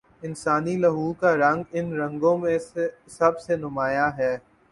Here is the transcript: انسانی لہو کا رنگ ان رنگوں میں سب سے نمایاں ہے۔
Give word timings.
انسانی 0.23 0.75
لہو 0.77 1.11
کا 1.13 1.31
رنگ 1.35 1.63
ان 1.71 1.91
رنگوں 2.01 2.37
میں 2.37 2.57
سب 3.17 3.39
سے 3.39 3.55
نمایاں 3.57 4.09
ہے۔ 4.17 4.33